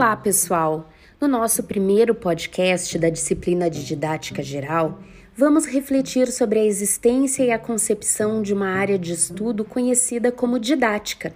[0.00, 0.88] Olá, pessoal!
[1.20, 4.98] No nosso primeiro podcast da disciplina de didática geral,
[5.36, 10.58] vamos refletir sobre a existência e a concepção de uma área de estudo conhecida como
[10.58, 11.34] didática,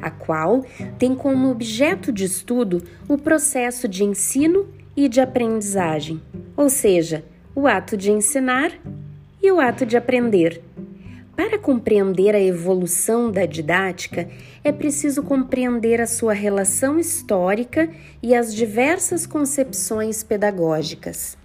[0.00, 0.64] a qual
[0.96, 6.22] tem como objeto de estudo o processo de ensino e de aprendizagem,
[6.56, 8.70] ou seja, o ato de ensinar
[9.42, 10.62] e o ato de aprender.
[11.36, 14.28] Para compreender a evolução da didática,
[14.62, 17.90] é preciso compreender a sua relação histórica
[18.22, 21.36] e as diversas concepções pedagógicas.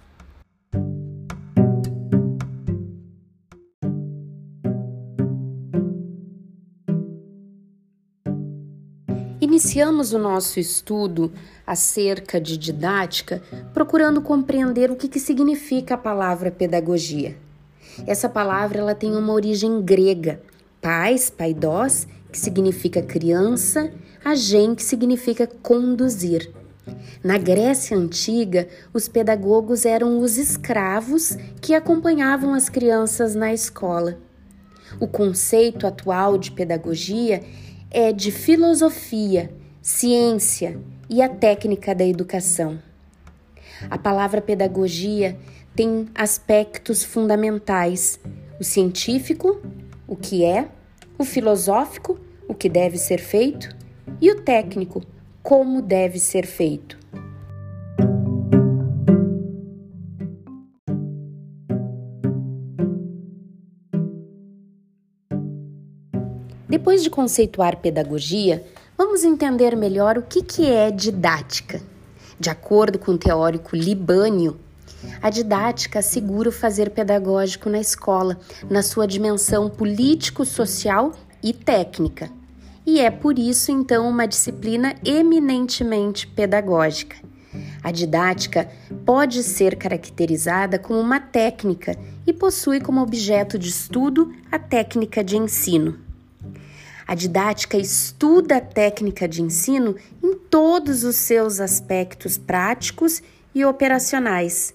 [9.40, 11.32] Iniciamos o nosso estudo
[11.66, 13.42] acerca de didática
[13.74, 17.49] procurando compreender o que, que significa a palavra pedagogia.
[18.06, 20.40] Essa palavra ela tem uma origem grega,
[20.80, 23.92] pais, paidós, que significa criança,
[24.24, 26.50] agen, que significa conduzir.
[27.22, 34.18] Na Grécia Antiga, os pedagogos eram os escravos que acompanhavam as crianças na escola.
[34.98, 37.42] O conceito atual de pedagogia
[37.90, 42.78] é de filosofia, ciência e a técnica da educação.
[43.88, 45.38] A palavra pedagogia
[45.80, 48.20] tem aspectos fundamentais:
[48.60, 49.62] o científico,
[50.06, 50.68] o que é,
[51.16, 53.74] o filosófico, o que deve ser feito,
[54.20, 55.02] e o técnico,
[55.42, 56.98] como deve ser feito.
[66.68, 68.62] Depois de conceituar pedagogia,
[68.98, 71.80] vamos entender melhor o que, que é didática.
[72.38, 74.60] De acordo com o teórico Libânio,
[75.22, 78.38] a didática assegura o fazer pedagógico na escola,
[78.68, 82.30] na sua dimensão político-social e técnica.
[82.86, 87.16] E é por isso, então, uma disciplina eminentemente pedagógica.
[87.82, 88.70] A didática
[89.04, 95.36] pode ser caracterizada como uma técnica e possui como objeto de estudo a técnica de
[95.36, 95.98] ensino.
[97.06, 103.20] A didática estuda a técnica de ensino em todos os seus aspectos práticos
[103.54, 104.72] e operacionais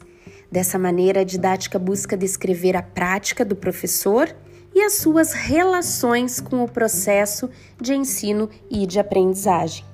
[0.51, 4.33] Dessa maneira, a didática busca descrever a prática do professor
[4.73, 7.49] e as suas relações com o processo
[7.81, 9.85] de ensino e de aprendizagem.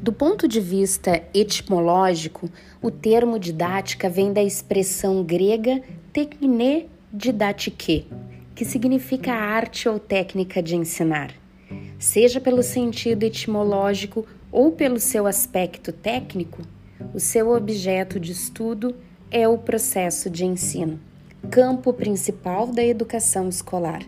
[0.00, 2.48] Do ponto de vista etimológico,
[2.80, 8.06] o termo didática vem da expressão grega tekne didatike,
[8.56, 11.30] que significa arte ou técnica de ensinar.
[11.98, 16.62] Seja pelo sentido etimológico ou pelo seu aspecto técnico,
[17.12, 18.96] o seu objeto de estudo
[19.30, 20.98] é o processo de ensino,
[21.50, 24.02] campo principal da educação escolar.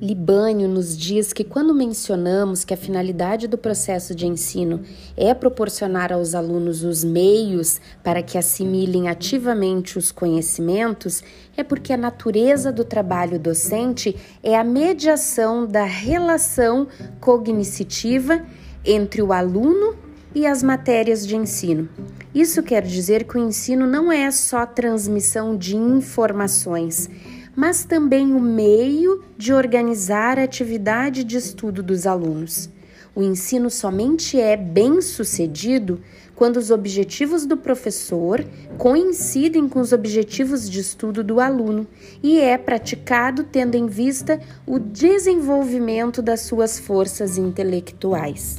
[0.00, 4.80] Libânio nos diz que quando mencionamos que a finalidade do processo de ensino
[5.14, 11.22] é proporcionar aos alunos os meios para que assimilem ativamente os conhecimentos,
[11.54, 16.88] é porque a natureza do trabalho docente é a mediação da relação
[17.20, 18.42] cognitiva
[18.82, 19.94] entre o aluno
[20.34, 21.90] e as matérias de ensino.
[22.34, 27.10] Isso quer dizer que o ensino não é só transmissão de informações
[27.60, 32.70] mas também o meio de organizar a atividade de estudo dos alunos.
[33.14, 36.00] O ensino somente é bem sucedido
[36.34, 38.42] quando os objetivos do professor
[38.78, 41.86] coincidem com os objetivos de estudo do aluno
[42.22, 48.58] e é praticado tendo em vista o desenvolvimento das suas forças intelectuais.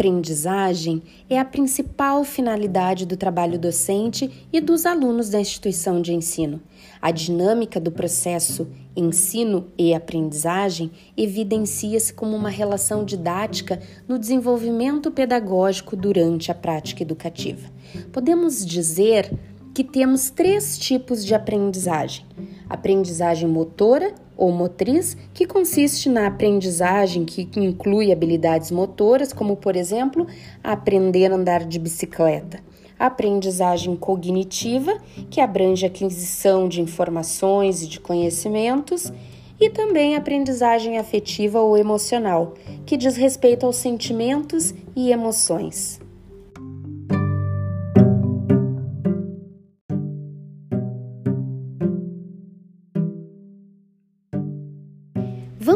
[0.00, 6.58] Aprendizagem é a principal finalidade do trabalho docente e dos alunos da instituição de ensino.
[7.02, 8.66] A dinâmica do processo
[8.96, 17.68] ensino e aprendizagem evidencia-se como uma relação didática no desenvolvimento pedagógico durante a prática educativa.
[18.10, 19.30] Podemos dizer
[19.74, 22.24] que temos três tipos de aprendizagem:
[22.70, 30.26] aprendizagem motora, ou motriz, que consiste na aprendizagem que inclui habilidades motoras, como por exemplo,
[30.64, 32.58] aprender a andar de bicicleta.
[32.98, 34.96] Aprendizagem cognitiva,
[35.28, 39.12] que abrange a aquisição de informações e de conhecimentos,
[39.60, 42.54] e também aprendizagem afetiva ou emocional,
[42.86, 46.00] que diz respeito aos sentimentos e emoções.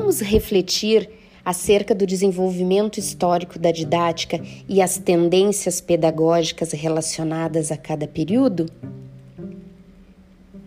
[0.04, 1.08] Vamos refletir
[1.42, 8.66] acerca do desenvolvimento histórico da didática e as tendências pedagógicas relacionadas a cada período?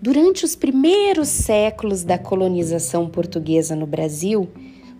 [0.01, 4.49] Durante os primeiros séculos da colonização portuguesa no Brasil,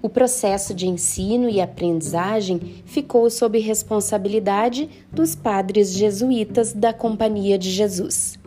[0.03, 7.71] o processo de ensino e aprendizagem ficou sob responsabilidade dos padres jesuítas da Companhia de
[7.71, 8.37] Jesus.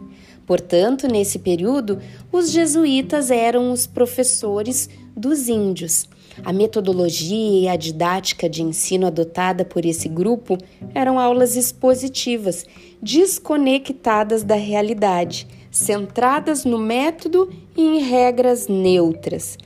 [0.47, 2.01] Portanto, nesse período,
[2.33, 6.09] os jesuítas eram os professores dos índios.
[6.45, 10.57] A metodologia e a didática de ensino adotada por esse grupo
[10.95, 12.65] eram aulas expositivas,
[13.03, 19.59] desconectadas da realidade, centradas no método e em regras neutras.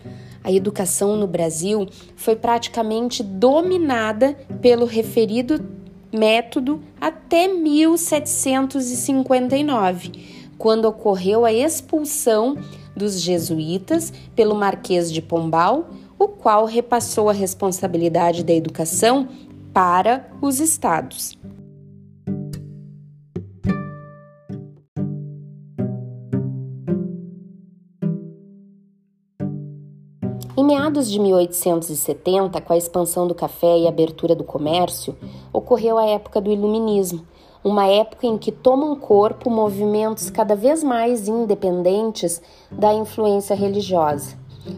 [0.42, 5.64] A educação no Brasil foi praticamente dominada pelo referido
[6.12, 12.56] método até 1759 quando ocorreu a expulsão
[12.96, 19.28] dos jesuítas pelo Marquês de Pombal, o qual repassou a responsabilidade da educação
[19.72, 21.36] para os estados.
[30.56, 35.16] Em meados de 1870, com a expansão do café e a abertura do comércio,
[35.52, 37.26] ocorreu a época do Iluminismo,
[37.64, 44.36] uma época em que tomam corpo movimentos cada vez mais independentes da influência religiosa.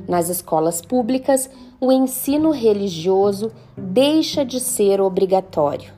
[0.08, 1.50] Nas escolas públicas,
[1.80, 5.92] o ensino religioso deixa de ser obrigatório.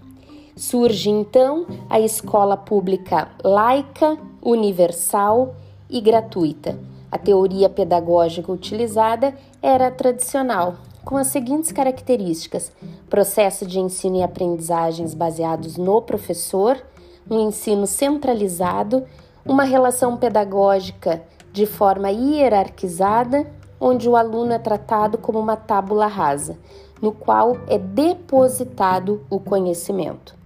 [0.57, 5.55] Surge então a escola pública laica, universal
[5.89, 6.79] e gratuita.
[7.13, 10.75] A teoria pedagógica utilizada era tradicional,
[11.09, 12.71] com as seguintes características:
[13.09, 16.77] processo de ensino e aprendizagens baseados no professor,
[17.31, 19.07] um ensino centralizado,
[19.43, 23.51] uma relação pedagógica de forma hierarquizada,
[23.81, 26.59] onde o aluno é tratado como uma tábula rasa,
[27.01, 30.38] no qual é depositado o conhecimento.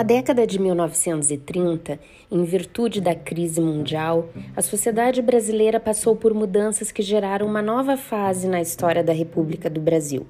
[0.00, 2.00] Na década de 1930,
[2.30, 7.98] em virtude da crise mundial, a sociedade brasileira passou por mudanças que geraram uma nova
[7.98, 10.26] fase na história da República do Brasil.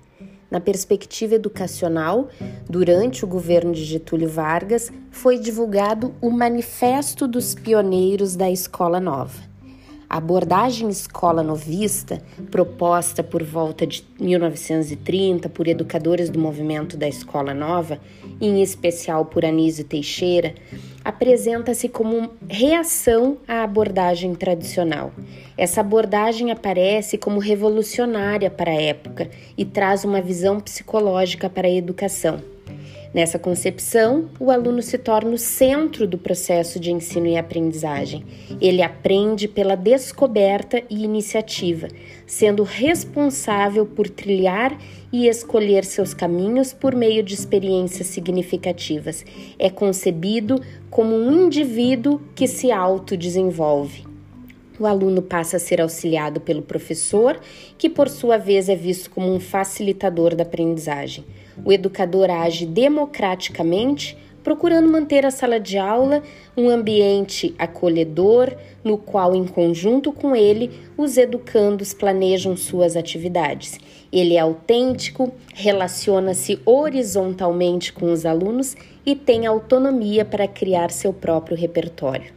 [0.51, 2.31] Na perspectiva educacional,
[2.69, 9.51] durante o governo de Getúlio Vargas, foi divulgado o Manifesto dos Pioneiros da Escola Nova.
[10.11, 12.21] A abordagem escola novista,
[12.51, 18.01] proposta por volta de 1930 por educadores do movimento da Escola Nova,
[18.41, 20.55] em especial por Anísio Teixeira,
[21.05, 25.13] apresenta-se como reação à abordagem tradicional.
[25.57, 31.71] Essa abordagem aparece como revolucionária para a época e traz uma visão psicológica para a
[31.71, 32.50] educação.
[33.13, 38.25] Nessa concepção, o aluno se torna o centro do processo de ensino e aprendizagem.
[38.61, 41.89] Ele aprende pela descoberta e iniciativa,
[42.25, 44.79] sendo responsável por trilhar
[45.13, 49.25] e escolher seus caminhos por meio de experiências significativas.
[49.59, 54.05] É concebido como um indivíduo que se autodesenvolve.
[54.79, 57.41] O aluno passa a ser auxiliado pelo professor,
[57.77, 61.25] que por sua vez é visto como um facilitador da aprendizagem.
[61.65, 66.23] O educador age democraticamente, procurando manter a sala de aula
[66.57, 73.79] um ambiente acolhedor, no qual, em conjunto com ele, os educandos planejam suas atividades.
[74.11, 81.57] Ele é autêntico, relaciona-se horizontalmente com os alunos e tem autonomia para criar seu próprio
[81.57, 82.33] repertório.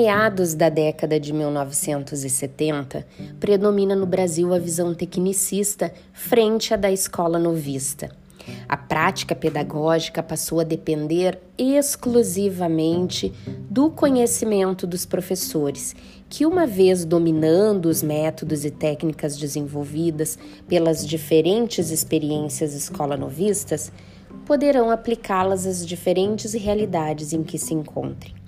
[0.00, 3.06] Meados da década de 1970,
[3.38, 8.08] predomina no Brasil a visão tecnicista frente à da escola novista.
[8.66, 13.30] A prática pedagógica passou a depender exclusivamente
[13.68, 15.94] do conhecimento dos professores,
[16.30, 23.92] que, uma vez dominando os métodos e técnicas desenvolvidas pelas diferentes experiências escola-novistas,
[24.46, 28.39] poderão aplicá-las às diferentes realidades em que se encontrem.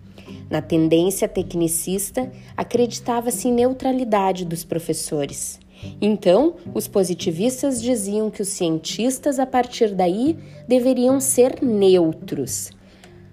[0.51, 5.59] Na tendência tecnicista, acreditava-se em neutralidade dos professores.
[6.01, 12.71] Então, os positivistas diziam que os cientistas, a partir daí, deveriam ser neutros.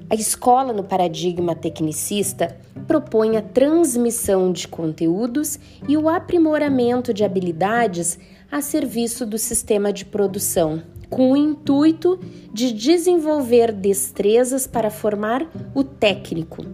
[0.10, 8.18] A escola, no paradigma tecnicista, propõe a transmissão de conteúdos e o aprimoramento de habilidades
[8.52, 12.20] a serviço do sistema de produção, com o intuito
[12.52, 16.66] de desenvolver destrezas para formar o técnico.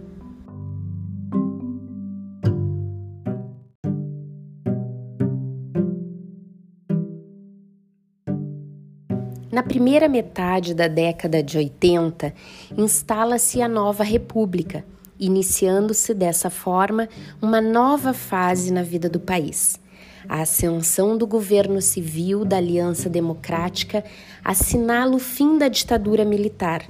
[9.56, 12.30] Na primeira metade da década de 80,
[12.76, 14.84] instala-se a nova República,
[15.18, 17.08] iniciando-se dessa forma
[17.40, 19.80] uma nova fase na vida do país.
[20.28, 24.04] A ascensão do governo civil da Aliança Democrática
[24.44, 26.86] assinala o fim da ditadura militar,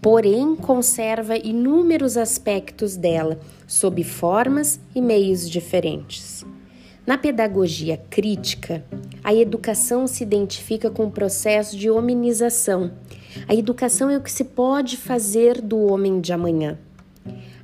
[0.00, 6.46] porém conserva inúmeros aspectos dela, sob formas e meios diferentes.
[7.06, 8.82] Na pedagogia crítica,
[9.26, 12.92] a educação se identifica com o processo de hominização.
[13.48, 16.78] A educação é o que se pode fazer do homem de amanhã.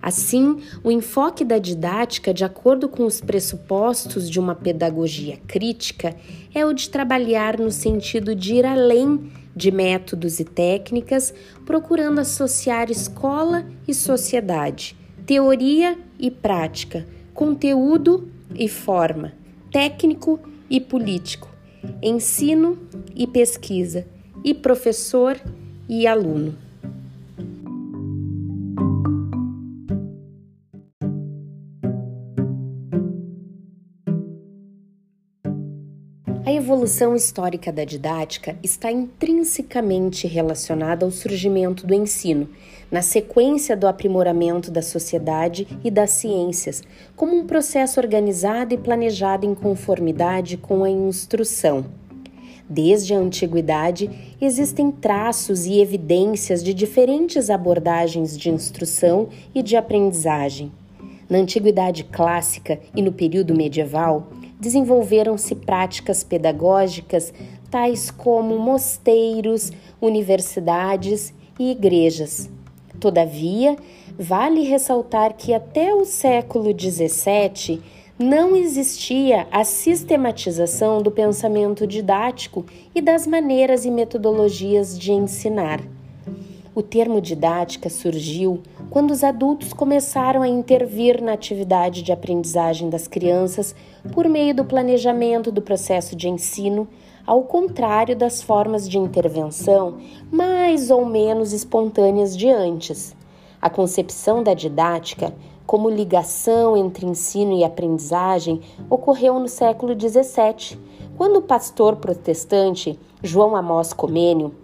[0.03, 6.17] Assim, o enfoque da didática, de acordo com os pressupostos de uma pedagogia crítica,
[6.53, 11.33] é o de trabalhar no sentido de ir além de métodos e técnicas,
[11.65, 19.33] procurando associar escola e sociedade, teoria e prática, conteúdo e forma,
[19.71, 21.52] técnico e político,
[22.03, 22.79] ensino
[23.15, 24.07] e pesquisa,
[24.45, 25.41] e professor
[25.89, 26.57] e aluno.
[36.73, 42.49] Evolução histórica da didática está intrinsecamente relacionada ao surgimento do ensino,
[42.91, 46.83] na sequência do aprimoramento da sociedade e das ciências,
[47.15, 51.85] como um processo organizado e planejado em conformidade com a instrução.
[52.67, 54.09] Desde a antiguidade,
[54.41, 60.73] existem traços e evidências de diferentes abordagens de instrução e de aprendizagem.
[61.29, 64.29] Na antiguidade clássica e no período medieval,
[64.63, 67.35] desenvolveram-se práticas pedagógicas
[67.69, 72.49] tais como mosteiros, universidades e igrejas.
[73.01, 73.77] Todavia,
[74.17, 77.83] vale ressaltar que até o século XVII
[78.17, 82.65] não existia a sistematização do pensamento didático
[82.95, 85.81] e das maneiras e metodologias de ensinar.
[86.75, 93.07] O termo didática surgiu quando os adultos começaram a intervir na atividade de aprendizagem das
[93.07, 93.75] crianças
[94.15, 96.89] por meio do planejamento do processo de ensino,
[97.27, 99.99] ao contrário das formas de intervenção
[100.31, 103.15] mais ou menos espontâneas de antes.
[103.61, 105.35] A concepção da didática
[105.67, 110.79] como ligação entre ensino e aprendizagem ocorreu no século XVII,
[111.19, 114.62] quando o pastor protestante João Amós Comênio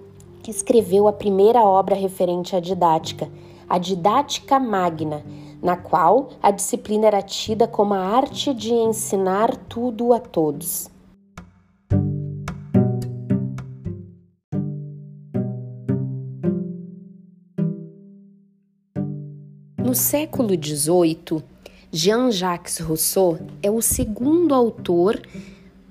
[0.49, 3.31] escreveu a primeira obra referente à didática,
[3.69, 5.23] a Didática Magna,
[5.63, 10.91] na qual a disciplina era tida como a arte de ensinar tudo a todos.
[19.77, 21.43] No século XVIII,
[21.91, 25.21] Jean-Jacques Rousseau é o segundo autor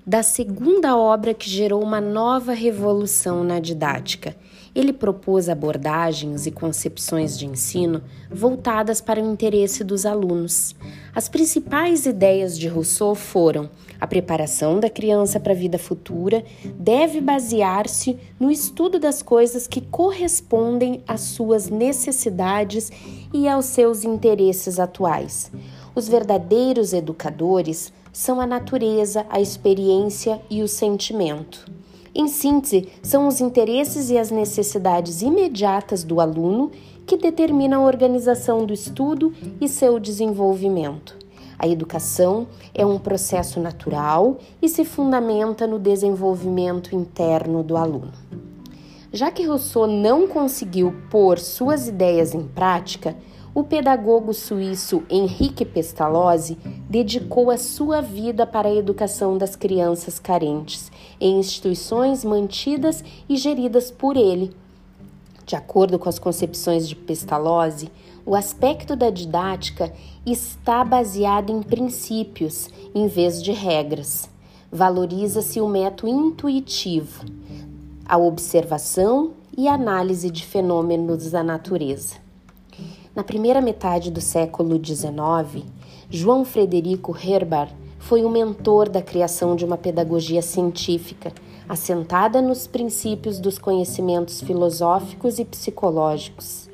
[0.07, 4.33] da segunda obra que gerou uma nova revolução na didática
[4.77, 10.75] ele propôs abordagens e concepções de ensino voltadas para o interesse dos alunos.
[11.15, 16.45] As principais ideias de Rousseau foram: a preparação da criança para a vida futura
[16.75, 22.91] deve basear-se no estudo das coisas que correspondem às suas necessidades
[23.33, 25.51] e aos seus interesses atuais.
[25.95, 31.71] Os verdadeiros educadores são a natureza, a experiência e o sentimento.
[32.15, 36.71] Em síntese, são os interesses e as necessidades imediatas do aluno
[37.05, 39.31] que determinam a organização do estudo
[39.61, 41.15] e seu desenvolvimento.
[41.59, 48.13] A educação é um processo natural e se fundamenta no desenvolvimento interno do aluno.
[49.13, 53.15] Já que Rousseau não conseguiu pôr suas ideias em prática,
[53.57, 60.91] o pedagogo suíço Henrique Pestalozzi dedicou a sua vida para a educação das crianças carentes
[61.19, 64.55] em instituições mantidas e geridas por ele.
[65.43, 67.89] De acordo com as concepções de Pestalozzi,
[68.23, 69.91] o aspecto da didática
[70.23, 74.29] está baseado em princípios em vez de regras.
[74.71, 77.25] Valoriza-se o método intuitivo,
[78.05, 82.26] a observação e análise de fenômenos da natureza.
[83.17, 85.65] Na primeira metade do século XIX,
[86.07, 91.33] João Frederico Herbart foi o mentor da criação de uma pedagogia científica
[91.67, 96.69] assentada nos princípios dos conhecimentos filosóficos e psicológicos.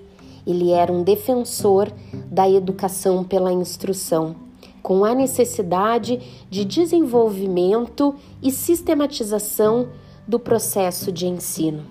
[0.46, 1.90] Ele era um defensor
[2.30, 4.36] da educação pela instrução,
[4.82, 6.20] com a necessidade
[6.50, 9.88] de desenvolvimento e sistematização
[10.28, 11.86] do processo de ensino.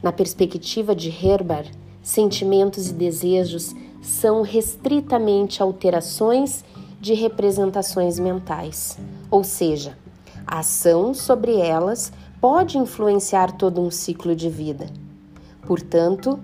[0.00, 6.64] Na perspectiva de Herbart, Sentimentos e desejos são restritamente alterações
[7.00, 8.98] de representações mentais,
[9.30, 9.96] ou seja,
[10.46, 14.86] a ação sobre elas pode influenciar todo um ciclo de vida.
[15.64, 16.40] Portanto,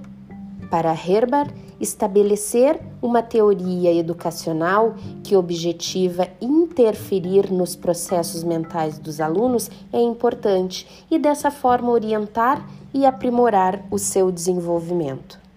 [0.71, 10.01] para Herbert, estabelecer uma teoria educacional que objetiva interferir nos processos mentais dos alunos é
[10.01, 15.48] importante e dessa forma orientar e aprimorar o seu desenvolvimento.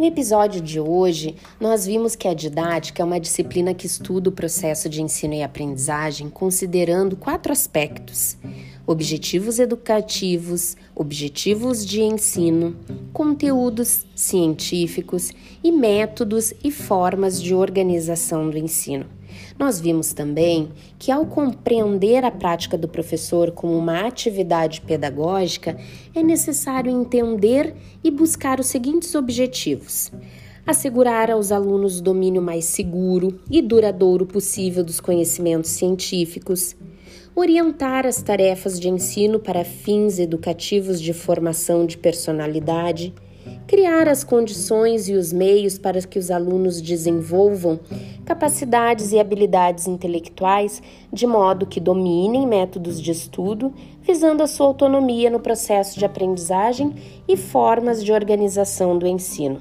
[0.00, 4.32] No episódio de hoje, nós vimos que a didática é uma disciplina que estuda o
[4.32, 8.34] processo de ensino e aprendizagem considerando quatro aspectos:
[8.86, 12.74] objetivos educativos, objetivos de ensino,
[13.12, 19.04] conteúdos científicos e métodos e formas de organização do ensino.
[19.58, 25.76] Nós vimos também que, ao compreender a prática do professor como uma atividade pedagógica,
[26.14, 30.10] é necessário entender e buscar os seguintes objetivos:
[30.66, 36.76] assegurar aos alunos o domínio mais seguro e duradouro possível dos conhecimentos científicos,
[37.34, 43.14] orientar as tarefas de ensino para fins educativos de formação de personalidade
[43.70, 47.78] criar as condições e os meios para que os alunos desenvolvam
[48.24, 53.72] capacidades e habilidades intelectuais de modo que dominem métodos de estudo,
[54.02, 56.96] visando a sua autonomia no processo de aprendizagem
[57.28, 59.60] e formas de organização do ensino.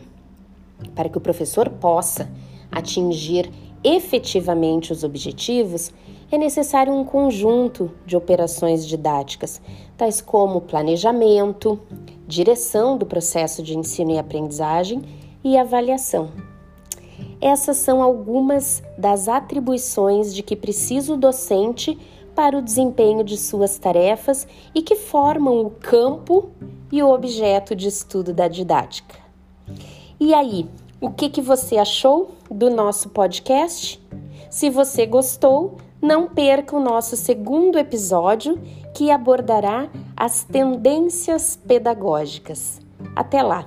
[0.95, 2.27] Para que o professor possa
[2.71, 3.47] atingir
[3.83, 5.93] efetivamente os objetivos,
[6.31, 9.61] é necessário um conjunto de operações didáticas,
[9.99, 11.77] tais como planejamento,
[12.25, 15.01] direção do processo de ensino e aprendizagem
[15.43, 16.31] e avaliação.
[17.41, 21.99] Essas são algumas das atribuições de que precisa o docente
[22.33, 26.49] para o desempenho de suas tarefas e que formam o campo
[26.89, 29.17] e o objeto de estudo da didática.
[30.17, 30.65] E aí,
[31.01, 34.01] o que, que você achou do nosso podcast?
[34.49, 38.57] Se você gostou, não perca o nosso segundo episódio
[38.93, 42.81] que abordará as tendências pedagógicas.
[43.15, 43.65] Até lá!